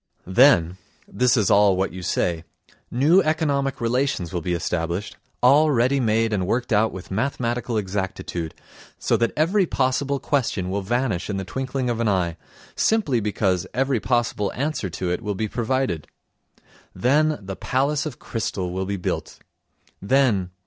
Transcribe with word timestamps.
Then—this 0.25 1.37
is 1.37 1.51
all 1.51 1.77
what 1.77 1.93
you 1.93 2.01
say—new 2.01 3.21
economic 3.21 3.79
relations 3.79 4.33
will 4.33 4.41
be 4.41 4.55
established, 4.55 5.15
all 5.43 5.69
ready 5.69 5.99
made 5.99 6.33
and 6.33 6.47
worked 6.47 6.73
out 6.73 6.91
with 6.91 7.11
mathematical 7.11 7.77
exactitude, 7.77 8.55
so 8.97 9.15
that 9.15 9.31
every 9.37 9.67
possible 9.67 10.19
question 10.19 10.71
will 10.71 10.81
vanish 10.81 11.29
in 11.29 11.37
the 11.37 11.45
twinkling 11.45 11.87
of 11.87 11.99
an 11.99 12.07
eye, 12.09 12.35
simply 12.75 13.19
because 13.19 13.67
every 13.75 13.99
possible 13.99 14.51
answer 14.55 14.89
to 14.89 15.11
it 15.11 15.21
will 15.21 15.35
be 15.35 15.47
provided. 15.47 16.07
Then 16.95 17.37
the 17.39 17.55
"Palace 17.55 18.07
of 18.07 18.17
Crystal" 18.17 18.71
will 18.71 18.87
be 18.87 18.97
built. 18.97 19.37
Then 20.01 20.49